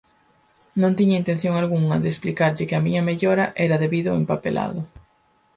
[0.81, 4.79] Non tiña intención algunha de explicarlle que a miña mellora era debido ao empapelado.